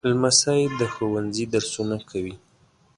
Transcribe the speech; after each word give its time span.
لمسی 0.09 0.61
د 0.79 0.81
ښوونځي 0.93 1.45
درسونه 1.53 1.97
کوي. 2.09 2.35